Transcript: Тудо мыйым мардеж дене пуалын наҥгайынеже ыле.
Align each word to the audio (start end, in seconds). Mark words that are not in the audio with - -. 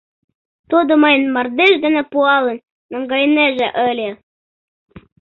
Тудо 0.69 0.91
мыйым 1.03 1.23
мардеж 1.35 1.73
дене 1.83 2.01
пуалын 2.11 2.63
наҥгайынеже 2.91 3.67
ыле. 3.89 4.09